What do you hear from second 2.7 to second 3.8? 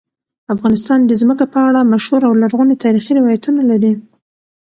تاریخی روایتونه